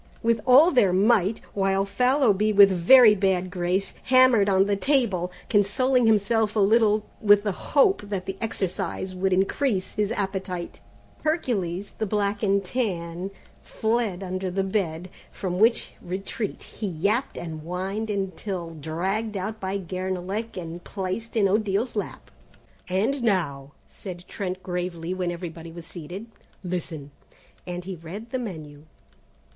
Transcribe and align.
Marchons!" 0.03 0.23
with 0.23 0.41
all 0.47 0.71
their 0.71 0.91
might, 0.93 1.41
while 1.53 1.85
Fallowby 1.85 2.51
with 2.51 2.71
very 2.71 3.13
bad 3.13 3.51
grace, 3.51 3.93
hammered 4.05 4.49
on 4.49 4.65
the 4.65 4.75
table, 4.75 5.31
consoling 5.47 6.07
himself 6.07 6.55
a 6.55 6.59
little 6.59 7.03
with 7.21 7.43
the 7.43 7.51
hope 7.51 8.01
that 8.09 8.25
the 8.25 8.35
exercise 8.41 9.13
would 9.13 9.31
increase 9.31 9.93
his 9.93 10.11
appetite. 10.13 10.79
Hercules, 11.21 11.91
the 11.99 12.07
black 12.07 12.41
and 12.41 12.65
tan, 12.65 13.29
fled 13.61 14.23
under 14.23 14.49
the 14.49 14.63
bed, 14.63 15.07
from 15.31 15.59
which 15.59 15.91
retreat 16.01 16.63
he 16.63 16.87
yapped 16.87 17.37
and 17.37 17.61
whined 17.61 18.09
until 18.09 18.71
dragged 18.71 19.37
out 19.37 19.59
by 19.59 19.77
Guernalec 19.77 20.57
and 20.57 20.83
placed 20.83 21.35
in 21.35 21.47
Odile's 21.47 21.95
lap. 21.95 22.31
"And 22.89 23.21
now," 23.21 23.73
said 23.87 24.25
Trent 24.27 24.63
gravely, 24.63 25.13
when 25.13 25.31
everybody 25.31 25.71
was 25.71 25.85
seated, 25.85 26.25
"listen!" 26.63 27.11
and 27.67 27.85
he 27.85 27.95
read 27.95 28.31
the 28.31 28.39
menu. 28.39 28.85